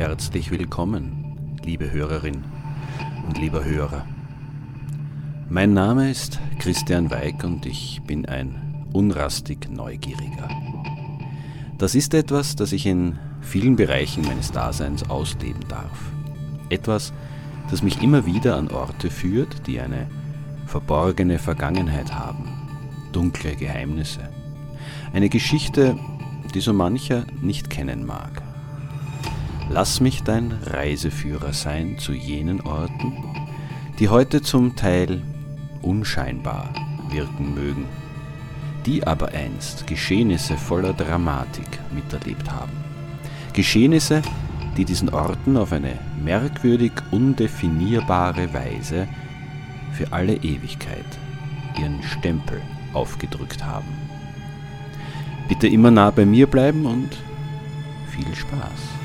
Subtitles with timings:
[0.00, 2.42] Herzlich willkommen, liebe Hörerin
[3.26, 4.06] und lieber Hörer.
[5.50, 10.48] Mein Name ist Christian Weig und ich bin ein unrastig Neugieriger.
[11.76, 16.00] Das ist etwas, das ich in vielen Bereichen meines Daseins ausleben darf.
[16.70, 17.12] Etwas,
[17.70, 20.06] das mich immer wieder an Orte führt, die eine
[20.64, 22.48] verborgene Vergangenheit haben,
[23.12, 24.30] dunkle Geheimnisse.
[25.12, 25.98] Eine Geschichte,
[26.54, 28.42] die so mancher nicht kennen mag.
[29.72, 33.12] Lass mich dein Reiseführer sein zu jenen Orten,
[34.00, 35.22] die heute zum Teil
[35.80, 36.70] unscheinbar
[37.10, 37.84] wirken mögen,
[38.84, 42.72] die aber einst Geschehnisse voller Dramatik miterlebt haben.
[43.52, 44.22] Geschehnisse,
[44.76, 49.06] die diesen Orten auf eine merkwürdig undefinierbare Weise
[49.92, 51.06] für alle Ewigkeit
[51.78, 52.60] ihren Stempel
[52.92, 53.86] aufgedrückt haben.
[55.48, 57.16] Bitte immer nah bei mir bleiben und
[58.08, 58.99] viel Spaß.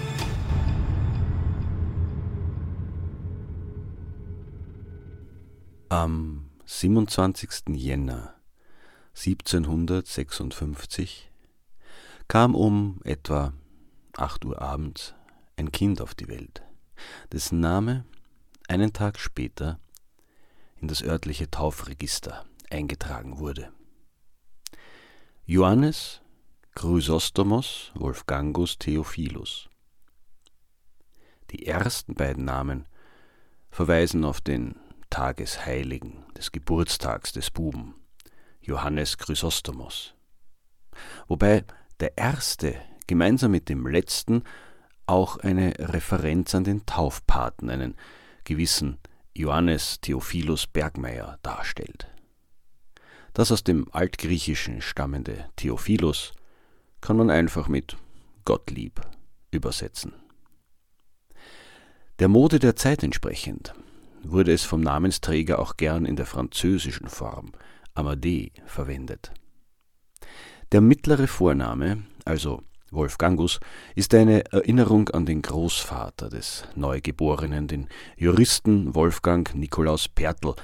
[5.90, 7.76] Am 27.
[7.76, 8.34] Jänner
[9.14, 11.30] 1756
[12.28, 13.54] kam um etwa
[14.18, 15.14] 8 Uhr abends
[15.58, 16.64] ein Kind auf die Welt,
[17.32, 18.04] dessen Name
[18.68, 19.80] einen Tag später
[20.82, 23.72] in das örtliche Taufregister eingetragen wurde.
[25.46, 26.20] Johannes
[26.74, 29.70] Chrysostomos Wolfgangus Theophilus.
[31.52, 32.88] Die ersten beiden Namen
[33.70, 34.80] verweisen auf den
[35.16, 37.96] Tagesheiligen des Geburtstags des Buben,
[38.60, 40.14] Johannes Chrysostomos.
[41.30, 41.64] Wobei
[42.02, 42.76] der erste
[43.08, 44.44] gemeinsam mit dem letzten
[45.06, 47.96] auch eine Referenz an den Taufpaten, einen
[48.44, 48.98] gewissen
[49.34, 52.10] Johannes Theophilus Bergmeier, darstellt.
[53.32, 56.34] Das aus dem Altgriechischen stammende Theophilus
[57.00, 57.96] kann man einfach mit
[58.44, 59.00] Gottlieb
[59.50, 60.12] übersetzen.
[62.20, 63.74] Der Mode der Zeit entsprechend
[64.32, 67.52] wurde es vom Namensträger auch gern in der französischen Form
[67.94, 69.32] Amadee verwendet.
[70.72, 72.62] Der mittlere Vorname, also
[72.92, 73.60] Wolfgangus,
[73.96, 80.56] ist eine Erinnerung an den Großvater des Neugeborenen, den Juristen Wolfgang Nikolaus Pertl,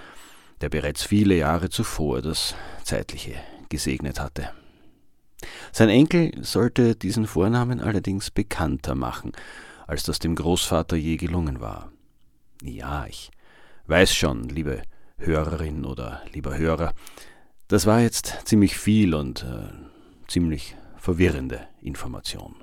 [0.61, 3.35] der bereits viele Jahre zuvor das Zeitliche
[3.69, 4.51] gesegnet hatte.
[5.71, 9.31] Sein Enkel sollte diesen Vornamen allerdings bekannter machen,
[9.87, 11.91] als das dem Großvater je gelungen war.
[12.61, 13.31] Ja, ich
[13.91, 14.83] weiß schon, liebe
[15.17, 16.93] Hörerin oder lieber Hörer,
[17.67, 19.67] das war jetzt ziemlich viel und äh,
[20.29, 22.55] ziemlich verwirrende Information.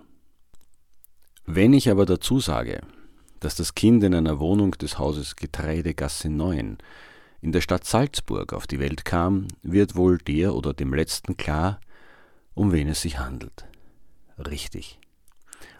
[1.44, 2.80] Wenn ich aber dazu sage,
[3.40, 6.78] dass das Kind in einer Wohnung des Hauses Getreidegasse 9
[7.42, 11.78] in der Stadt Salzburg auf die Welt kam, wird wohl der oder dem Letzten klar,
[12.54, 13.66] um wen es sich handelt.
[14.38, 14.98] Richtig.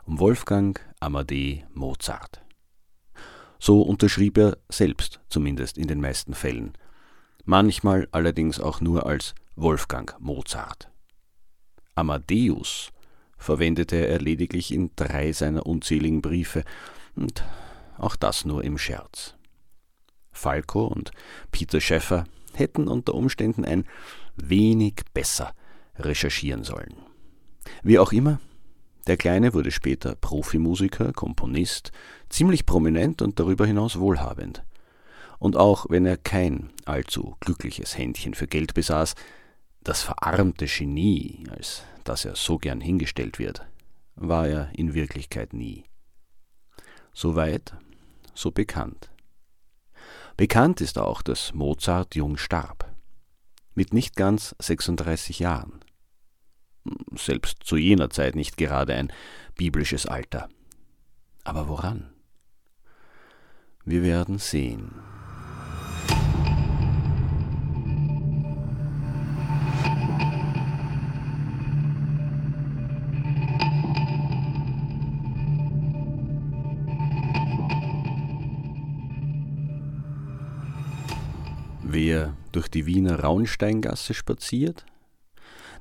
[0.05, 2.43] Um Wolfgang Amadee Mozart.
[3.59, 6.73] So unterschrieb er selbst, zumindest in den meisten Fällen,
[7.45, 10.91] manchmal allerdings auch nur als Wolfgang Mozart.
[11.95, 12.91] Amadeus
[13.37, 16.65] verwendete er lediglich in drei seiner unzähligen Briefe,
[17.17, 17.43] und
[17.97, 19.35] auch das nur im Scherz.
[20.31, 21.11] Falco und
[21.51, 23.85] Peter Schäffer hätten unter Umständen ein
[24.37, 25.53] wenig besser
[25.97, 26.95] recherchieren sollen.
[27.83, 28.41] Wie auch immer,
[29.09, 31.93] der Kleine wurde später Profimusiker, Komponist,
[32.29, 34.65] ziemlich prominent und darüber hinaus wohlhabend.
[35.39, 39.15] Und auch wenn er kein allzu glückliches Händchen für Geld besaß,
[39.83, 43.65] das verarmte Genie, als das er so gern hingestellt wird,
[44.17, 45.85] war er in Wirklichkeit nie.
[47.13, 47.75] So weit,
[48.35, 49.11] so bekannt.
[50.37, 52.93] Bekannt ist auch, dass Mozart jung starb,
[53.75, 55.81] mit nicht ganz 36 Jahren
[57.17, 59.13] selbst zu jener Zeit nicht gerade ein
[59.57, 60.49] biblisches Alter.
[61.45, 62.11] Aber woran?
[63.89, 64.91] Wir werden sehen.
[81.83, 84.85] Wer durch die Wiener Raunsteingasse spaziert,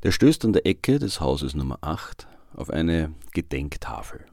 [0.03, 4.25] der stößt an der Ecke des Hauses Nummer 8 auf eine Gedenktafel.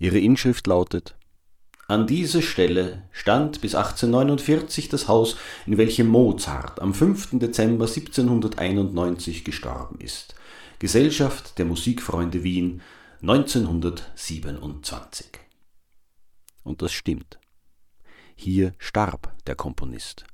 [0.00, 1.16] Ihre Inschrift lautet
[1.86, 5.36] An diese Stelle stand bis 1849 das Haus,
[5.66, 7.38] in welchem Mozart am 5.
[7.38, 10.34] Dezember 1791 gestorben ist.
[10.78, 12.80] Gesellschaft der Musikfreunde Wien
[13.20, 15.26] 1927.
[16.62, 17.38] Und das stimmt.
[18.34, 20.24] Hier starb der Komponist.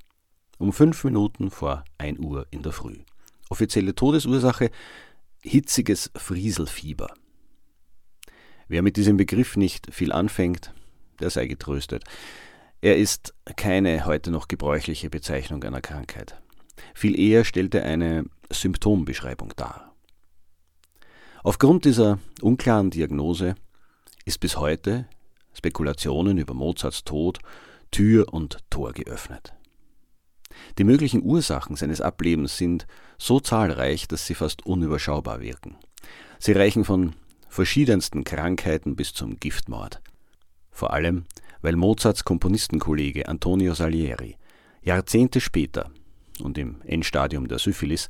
[0.57, 2.99] Um fünf Minuten vor ein Uhr in der Früh.
[3.49, 4.71] Offizielle Todesursache
[5.41, 7.13] hitziges Frieselfieber.
[8.69, 10.73] Wer mit diesem Begriff nicht viel anfängt,
[11.21, 12.03] der sei getröstet.
[12.81, 16.41] Er ist keine heute noch gebräuchliche Bezeichnung einer Krankheit.
[16.93, 19.93] Viel eher stellt er eine Symptombeschreibung dar.
[21.43, 23.55] Aufgrund dieser unklaren Diagnose
[24.25, 25.07] ist bis heute
[25.53, 27.39] Spekulationen über Mozarts Tod
[27.91, 29.53] Tür und Tor geöffnet.
[30.77, 35.75] Die möglichen Ursachen seines Ablebens sind so zahlreich, dass sie fast unüberschaubar wirken.
[36.39, 37.13] Sie reichen von
[37.49, 40.01] verschiedensten Krankheiten bis zum Giftmord.
[40.81, 41.25] Vor allem,
[41.61, 44.37] weil Mozarts Komponistenkollege Antonio Salieri
[44.81, 45.91] Jahrzehnte später
[46.41, 48.09] und im Endstadium der Syphilis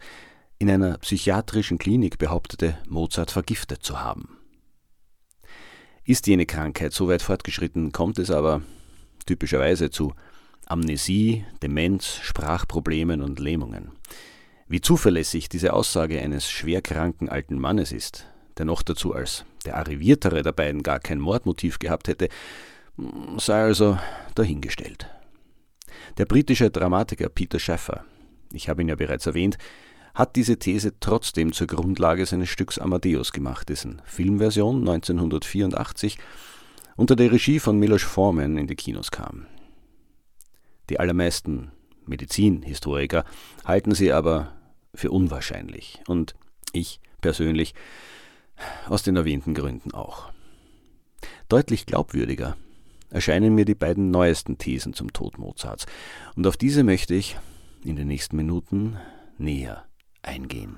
[0.58, 4.38] in einer psychiatrischen Klinik behauptete, Mozart vergiftet zu haben.
[6.06, 8.62] Ist jene Krankheit so weit fortgeschritten, kommt es aber
[9.26, 10.14] typischerweise zu
[10.66, 13.92] Amnesie, Demenz, Sprachproblemen und Lähmungen.
[14.70, 18.28] Wie zuverlässig diese Aussage eines schwerkranken alten Mannes ist,
[18.58, 22.30] der noch dazu als der arriviertere der beiden gar kein Mordmotiv gehabt hätte,
[23.38, 23.98] sei also
[24.36, 25.08] dahingestellt.
[26.18, 28.06] Der britische Dramatiker Peter Shaffer,
[28.52, 29.58] ich habe ihn ja bereits erwähnt,
[30.14, 36.18] hat diese These trotzdem zur Grundlage seines Stücks Amadeus gemacht, dessen Filmversion 1984
[36.98, 39.48] unter der Regie von Milos Forman in die Kinos kam.
[40.90, 41.72] Die allermeisten
[42.06, 43.24] Medizinhistoriker
[43.64, 44.54] halten sie aber
[44.94, 46.36] für unwahrscheinlich und
[46.74, 47.74] ich persönlich
[48.88, 50.32] aus den erwähnten Gründen auch.
[51.50, 52.58] Deutlich glaubwürdiger
[53.10, 55.86] erscheinen mir die beiden neuesten Thesen zum Tod Mozarts,
[56.36, 57.38] und auf diese möchte ich
[57.84, 58.98] in den nächsten Minuten
[59.38, 59.86] näher
[60.22, 60.76] eingehen.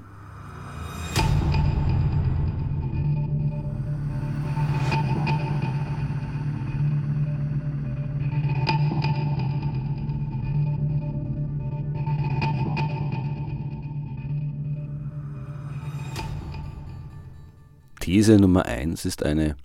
[18.13, 19.55] These Nummer eins ist eine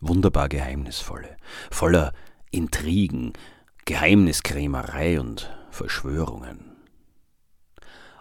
[0.00, 1.36] wunderbar geheimnisvolle,
[1.72, 2.12] voller
[2.52, 3.32] Intrigen,
[3.84, 6.76] Geheimniskrämerei und Verschwörungen.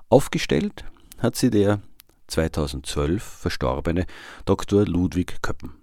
[0.09, 0.85] Aufgestellt
[1.19, 1.81] hat sie der
[2.25, 4.07] 2012 verstorbene
[4.45, 4.87] Dr.
[4.87, 5.75] Ludwig Köppen.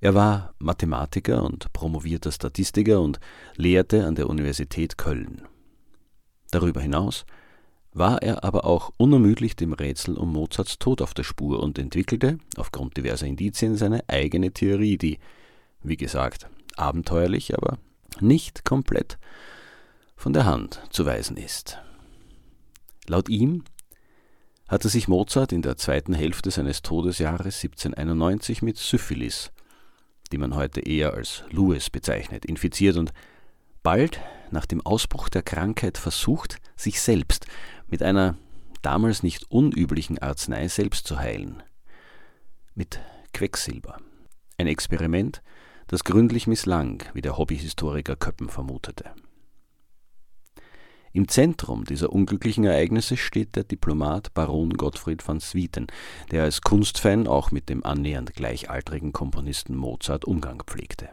[0.00, 3.20] Er war Mathematiker und promovierter Statistiker und
[3.54, 5.42] lehrte an der Universität Köln.
[6.50, 7.24] Darüber hinaus
[7.98, 12.38] war er aber auch unermüdlich dem Rätsel um Mozarts Tod auf der Spur und entwickelte,
[12.56, 15.18] aufgrund diverser Indizien, seine eigene Theorie, die,
[15.82, 17.78] wie gesagt, abenteuerlich, aber
[18.20, 19.18] nicht komplett
[20.16, 21.78] von der Hand zu weisen ist.
[23.06, 23.64] Laut ihm
[24.68, 29.50] hatte sich Mozart in der zweiten Hälfte seines Todesjahres 1791 mit Syphilis,
[30.30, 33.12] die man heute eher als Louis bezeichnet, infiziert und
[33.82, 37.46] bald nach dem Ausbruch der Krankheit versucht, sich selbst
[37.88, 38.36] mit einer
[38.82, 41.62] damals nicht unüblichen Arznei selbst zu heilen.
[42.74, 43.00] Mit
[43.32, 43.98] Quecksilber.
[44.56, 45.42] Ein Experiment,
[45.86, 49.10] das gründlich misslang, wie der Hobbyhistoriker Köppen vermutete.
[51.12, 55.86] Im Zentrum dieser unglücklichen Ereignisse steht der Diplomat Baron Gottfried van Swieten,
[56.30, 61.08] der als Kunstfan auch mit dem annähernd gleichaltrigen Komponisten Mozart Umgang pflegte.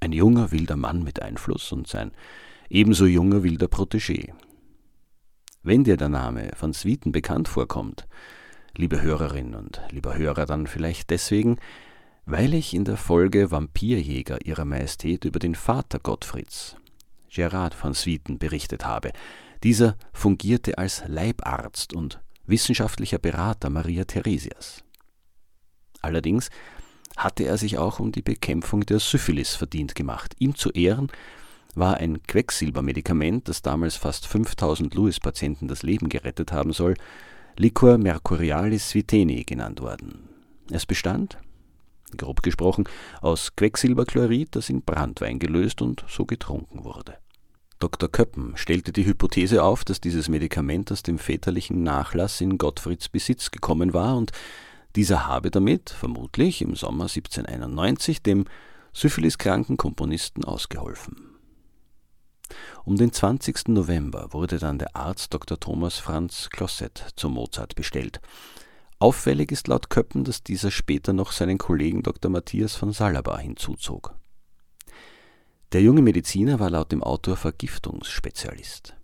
[0.00, 2.12] Ein junger wilder Mann mit Einfluss und sein
[2.70, 4.32] ebenso junger wilder Protégé.
[5.62, 8.08] Wenn dir der Name van Swieten bekannt vorkommt,
[8.74, 11.58] liebe Hörerin und lieber Hörer, dann vielleicht deswegen,
[12.24, 16.76] weil ich in der Folge Vampirjäger ihrer Majestät über den Vater Gottfrieds,
[17.28, 19.12] Gerard van Swieten, berichtet habe.
[19.62, 24.82] Dieser fungierte als Leibarzt und wissenschaftlicher Berater Maria Theresias.
[26.00, 26.48] Allerdings
[27.18, 30.34] hatte er sich auch um die Bekämpfung der Syphilis verdient gemacht.
[30.38, 31.08] Ihm zu Ehren
[31.74, 36.94] war ein Quecksilbermedikament, das damals fast 5000 Louis-Patienten das Leben gerettet haben soll,
[37.56, 40.28] Liquor mercurialis sviteni genannt worden.
[40.70, 41.38] Es bestand,
[42.16, 42.84] grob gesprochen,
[43.20, 47.18] aus Quecksilberchlorid, das in Brandwein gelöst und so getrunken wurde.
[47.78, 48.10] Dr.
[48.10, 53.50] Köppen stellte die Hypothese auf, dass dieses Medikament aus dem väterlichen Nachlass in Gottfrieds Besitz
[53.50, 54.32] gekommen war und
[54.96, 58.44] dieser habe damit, vermutlich im Sommer 1791, dem
[58.92, 61.29] syphiliskranken Komponisten ausgeholfen.
[62.84, 63.68] Um den 20.
[63.68, 65.58] November wurde dann der Arzt Dr.
[65.58, 68.20] Thomas Franz Closet zu Mozart bestellt.
[68.98, 72.30] Auffällig ist laut Köppen, dass dieser später noch seinen Kollegen Dr.
[72.30, 74.14] Matthias von Salabar hinzuzog.
[75.72, 78.94] Der junge Mediziner war laut dem Autor Vergiftungsspezialist.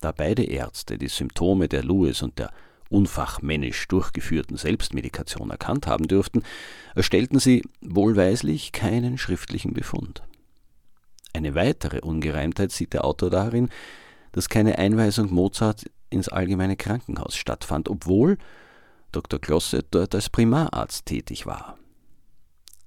[0.00, 2.52] Da beide Ärzte die Symptome der Louis und der
[2.90, 6.42] unfachmännisch durchgeführten Selbstmedikation erkannt haben dürften,
[6.94, 10.22] erstellten sie wohlweislich keinen schriftlichen Befund.
[11.32, 13.68] Eine weitere Ungereimtheit sieht der Autor darin,
[14.32, 18.38] dass keine Einweisung Mozart ins allgemeine Krankenhaus stattfand, obwohl
[19.12, 19.40] Dr.
[19.40, 21.78] Klosse dort als Primararzt tätig war.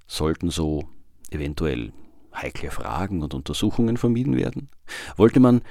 [0.07, 0.89] Sollten so
[1.29, 1.93] eventuell
[2.33, 4.69] heikle Fragen und Untersuchungen vermieden werden?
[5.15, 5.61] Wollte man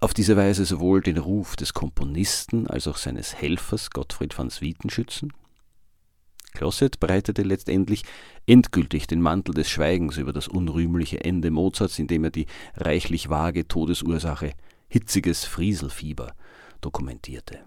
[0.00, 4.90] auf diese Weise sowohl den Ruf des Komponisten als auch seines Helfers Gottfried van Swieten
[4.90, 5.32] schützen?
[6.52, 8.04] Closet breitete letztendlich
[8.46, 13.66] endgültig den Mantel des Schweigens über das unrühmliche Ende Mozarts, indem er die reichlich vage
[13.66, 14.52] Todesursache
[14.88, 16.34] hitziges Frieselfieber
[16.80, 17.60] dokumentierte.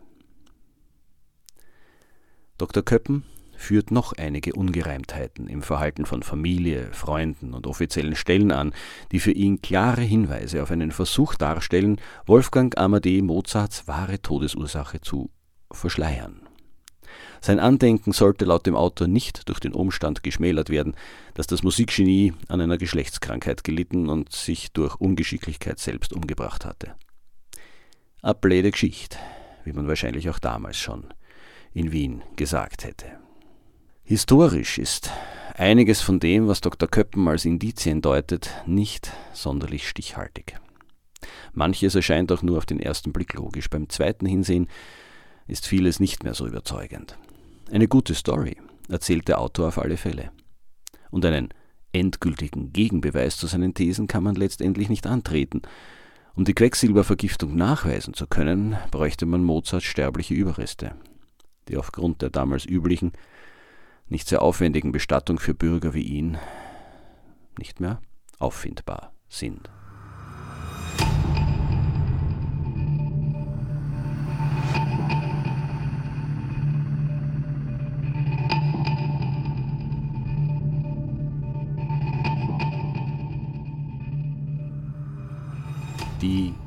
[2.57, 2.83] Dr.
[2.83, 3.23] Köppen
[3.57, 8.73] führt noch einige Ungereimtheiten im Verhalten von Familie, Freunden und offiziellen Stellen an,
[9.11, 15.31] die für ihn klare Hinweise auf einen Versuch darstellen, Wolfgang Amadee Mozarts wahre Todesursache zu
[15.71, 16.41] verschleiern.
[17.41, 20.95] Sein Andenken sollte laut dem Autor nicht durch den Umstand geschmälert werden,
[21.33, 26.95] dass das Musikgenie an einer Geschlechtskrankheit gelitten und sich durch Ungeschicklichkeit selbst umgebracht hatte.
[28.21, 29.17] A blöde Geschichte,
[29.63, 31.13] wie man wahrscheinlich auch damals schon
[31.73, 33.05] in Wien gesagt hätte.
[34.03, 35.11] Historisch ist
[35.55, 36.87] einiges von dem, was Dr.
[36.87, 40.57] Köppen als Indizien deutet, nicht sonderlich stichhaltig.
[41.53, 43.69] Manches erscheint auch nur auf den ersten Blick logisch.
[43.69, 44.67] Beim zweiten Hinsehen
[45.47, 47.17] ist vieles nicht mehr so überzeugend.
[47.71, 48.57] Eine gute Story,
[48.89, 50.31] erzählt der Autor auf alle Fälle.
[51.11, 51.49] Und einen
[51.93, 55.61] endgültigen Gegenbeweis zu seinen Thesen kann man letztendlich nicht antreten.
[56.35, 60.95] Um die Quecksilbervergiftung nachweisen zu können, bräuchte man Mozarts sterbliche Überreste,
[61.69, 63.13] die aufgrund der damals üblichen
[64.07, 66.37] nicht sehr aufwendigen Bestattung für Bürger wie ihn
[67.57, 68.01] nicht mehr
[68.37, 69.69] auffindbar sind.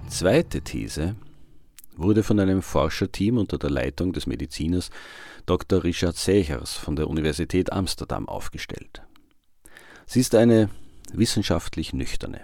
[0.08, 1.16] Zweite These
[1.96, 4.90] wurde von einem Forscherteam unter der Leitung des Mediziners
[5.46, 5.84] Dr.
[5.84, 9.02] Richard Sechers von der Universität Amsterdam aufgestellt.
[10.06, 10.70] Sie ist eine
[11.12, 12.40] wissenschaftlich nüchterne,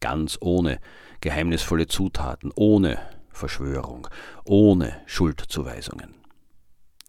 [0.00, 0.80] ganz ohne
[1.20, 2.98] geheimnisvolle Zutaten, ohne
[3.30, 4.08] Verschwörung,
[4.44, 6.14] ohne Schuldzuweisungen.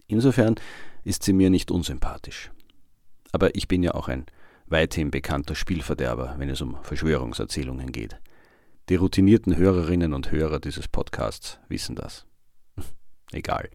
[0.08, 0.56] Insofern
[1.03, 2.51] ist sie mir nicht unsympathisch.
[3.32, 4.25] Aber ich bin ja auch ein
[4.68, 8.18] weithin bekannter Spielverderber, wenn es um Verschwörungserzählungen geht.
[8.92, 12.26] Die routinierten Hörerinnen und Hörer dieses Podcasts wissen das.
[13.32, 13.70] Egal.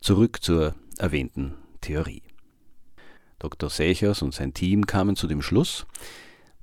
[0.00, 2.22] Zurück zur erwähnten Theorie.
[3.40, 3.68] Dr.
[3.68, 5.84] Sechers und sein Team kamen zu dem Schluss,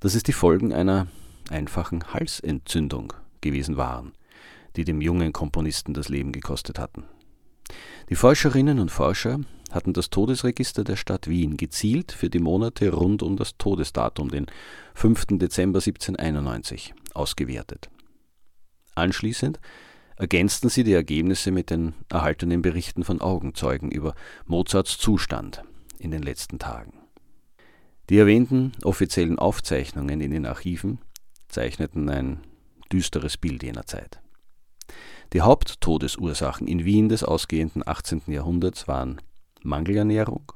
[0.00, 1.08] dass es die Folgen einer
[1.50, 4.12] einfachen Halsentzündung gewesen waren,
[4.76, 7.04] die dem jungen Komponisten das Leben gekostet hatten.
[8.08, 9.40] Die Forscherinnen und Forscher
[9.70, 14.46] hatten das Todesregister der Stadt Wien gezielt für die Monate rund um das Todesdatum, den
[14.94, 15.38] 5.
[15.38, 17.90] Dezember 1791, ausgewertet.
[18.94, 19.60] Anschließend
[20.16, 24.14] ergänzten sie die Ergebnisse mit den erhaltenen Berichten von Augenzeugen über
[24.46, 25.62] Mozarts Zustand
[25.98, 26.94] in den letzten Tagen.
[28.10, 30.98] Die erwähnten offiziellen Aufzeichnungen in den Archiven
[31.48, 32.40] zeichneten ein
[32.92, 34.20] düsteres Bild jener Zeit.
[35.32, 38.22] Die Haupttodesursachen in Wien des ausgehenden 18.
[38.26, 39.20] Jahrhunderts waren
[39.62, 40.52] Mangelernährung,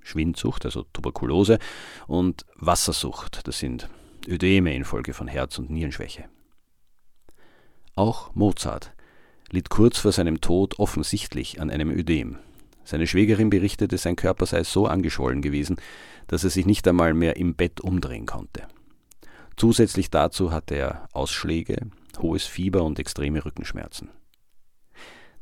[0.00, 1.58] Schwindsucht, also Tuberkulose,
[2.06, 3.88] und Wassersucht, das sind
[4.28, 6.24] Ödeme infolge von Herz- und Nierenschwäche.
[7.94, 8.92] Auch Mozart
[9.50, 12.38] litt kurz vor seinem Tod offensichtlich an einem Ödem.
[12.84, 15.76] Seine Schwägerin berichtete, sein Körper sei so angeschwollen gewesen,
[16.26, 18.66] dass er sich nicht einmal mehr im Bett umdrehen konnte.
[19.56, 24.10] Zusätzlich dazu hatte er Ausschläge, hohes Fieber und extreme Rückenschmerzen.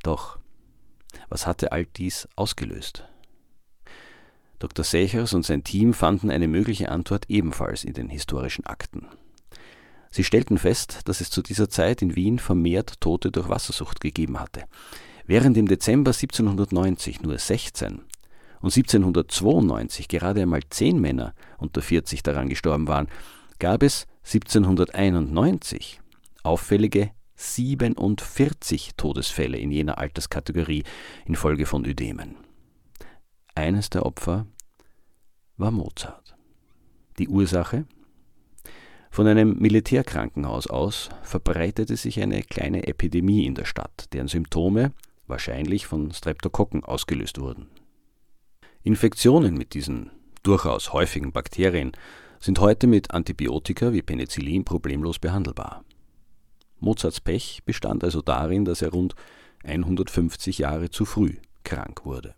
[0.02, 0.38] Doch
[1.28, 3.08] was hatte all dies ausgelöst?
[4.60, 4.84] Dr.
[4.84, 9.06] Sechers und sein Team fanden eine mögliche Antwort ebenfalls in den historischen Akten.
[10.10, 14.38] Sie stellten fest, dass es zu dieser Zeit in Wien vermehrt Tote durch Wassersucht gegeben
[14.38, 14.64] hatte.
[15.26, 18.00] Während im Dezember 1790 nur 16
[18.60, 23.08] und 1792 gerade einmal 10 Männer unter 40 daran gestorben waren,
[23.58, 26.00] gab es 1791
[26.42, 30.84] auffällige 47 Todesfälle in jener Alterskategorie
[31.24, 32.49] infolge von Ödemen.
[33.60, 34.46] Eines der Opfer
[35.58, 36.34] war Mozart.
[37.18, 37.84] Die Ursache?
[39.10, 44.94] Von einem Militärkrankenhaus aus verbreitete sich eine kleine Epidemie in der Stadt, deren Symptome
[45.26, 47.66] wahrscheinlich von Streptokokken ausgelöst wurden.
[48.82, 50.10] Infektionen mit diesen
[50.42, 51.92] durchaus häufigen Bakterien
[52.38, 55.84] sind heute mit Antibiotika wie Penicillin problemlos behandelbar.
[56.78, 59.14] Mozarts Pech bestand also darin, dass er rund
[59.64, 62.34] 150 Jahre zu früh krank wurde.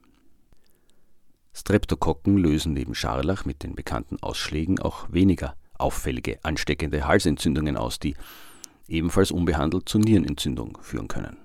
[1.54, 8.14] Streptokokken lösen neben Scharlach mit den bekannten Ausschlägen auch weniger auffällige ansteckende Halsentzündungen aus, die
[8.88, 11.36] ebenfalls unbehandelt zu Nierenentzündung führen können.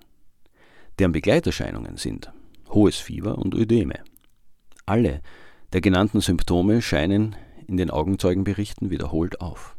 [1.00, 2.32] Deren Begleiterscheinungen sind
[2.70, 4.00] hohes Fieber und Ödeme.
[4.86, 5.22] Alle
[5.74, 7.36] der genannten Symptome scheinen
[7.68, 9.76] in den Augenzeugenberichten wiederholt auf.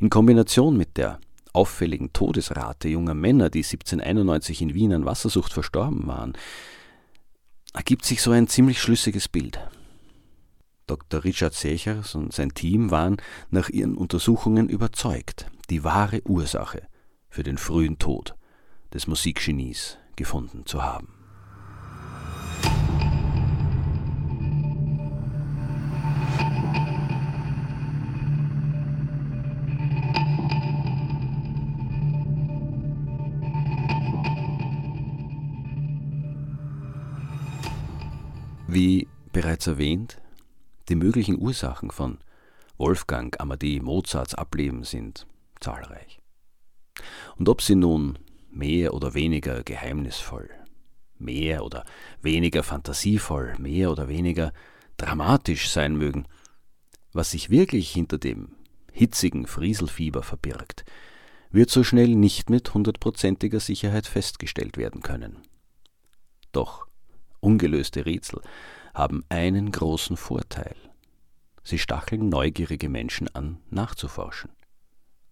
[0.00, 1.18] In Kombination mit der
[1.52, 6.34] auffälligen Todesrate junger Männer, die 1791 in Wien an Wassersucht verstorben waren,
[7.78, 9.60] ergibt sich so ein ziemlich schlüssiges Bild.
[10.88, 11.22] Dr.
[11.22, 13.18] Richard Sechers und sein Team waren
[13.50, 16.88] nach ihren Untersuchungen überzeugt, die wahre Ursache
[17.28, 18.34] für den frühen Tod
[18.92, 21.17] des Musikgenies gefunden zu haben.
[38.78, 40.22] Wie bereits erwähnt,
[40.88, 42.18] die möglichen Ursachen von
[42.76, 45.26] Wolfgang Amadee Mozarts Ableben sind
[45.58, 46.20] zahlreich.
[47.38, 48.20] Und ob sie nun
[48.52, 50.48] mehr oder weniger geheimnisvoll,
[51.18, 51.84] mehr oder
[52.22, 54.52] weniger fantasievoll, mehr oder weniger
[54.96, 56.26] dramatisch sein mögen,
[57.12, 58.52] was sich wirklich hinter dem
[58.92, 60.84] hitzigen Frieselfieber verbirgt,
[61.50, 65.42] wird so schnell nicht mit hundertprozentiger Sicherheit festgestellt werden können.
[66.52, 66.87] Doch
[67.40, 68.40] ungelöste Rätsel
[68.94, 70.74] haben einen großen Vorteil.
[71.62, 74.50] Sie stacheln neugierige Menschen an, nachzuforschen.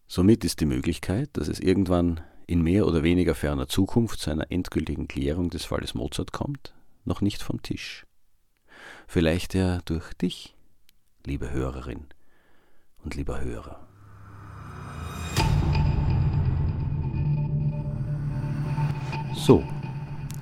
[0.07, 4.51] Somit ist die Möglichkeit, dass es irgendwann in mehr oder weniger ferner Zukunft zu einer
[4.53, 8.07] endgültigen Klärung des Falles Mozart kommt, noch nicht vom Tisch.
[9.09, 10.55] Vielleicht ja durch dich,
[11.25, 12.07] liebe Hörerin
[13.03, 13.89] und lieber Hörer.
[19.35, 19.65] So,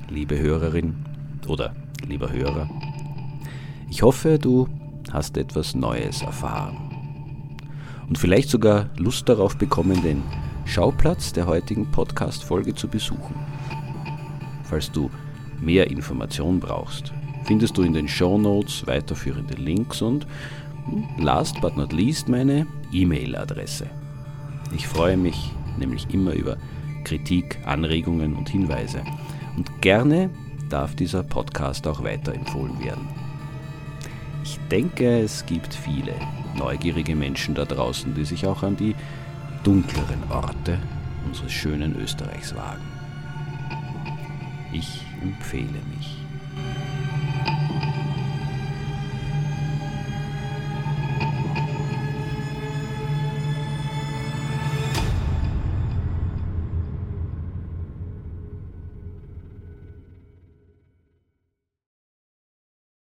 [0.09, 1.14] liebe Hörerin
[1.49, 1.75] oder
[2.07, 2.69] lieber Hörer,
[3.91, 4.69] ich hoffe, du
[5.13, 6.77] hast etwas Neues erfahren
[8.09, 10.23] und vielleicht sogar Lust darauf bekommen, den
[10.65, 13.35] Schauplatz der heutigen Podcast-Folge zu besuchen.
[14.65, 15.11] Falls du
[15.61, 17.13] mehr Informationen brauchst,
[17.45, 20.27] findest du in den Show Notes weiterführende Links und
[20.87, 23.87] hm, last but not least meine E-Mail-Adresse.
[24.75, 26.57] Ich freue mich nämlich immer über
[27.05, 29.03] Kritik, Anregungen und Hinweise.
[29.57, 30.31] Und gerne
[30.69, 33.09] darf dieser Podcast auch weiterempfohlen werden.
[34.43, 36.15] Ich denke, es gibt viele
[36.57, 38.95] neugierige Menschen da draußen, die sich auch an die
[39.63, 40.79] dunkleren Orte
[41.27, 42.85] unseres schönen Österreichs wagen.
[44.73, 46.24] Ich empfehle mich.